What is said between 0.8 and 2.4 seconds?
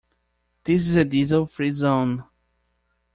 is a diesel free zone.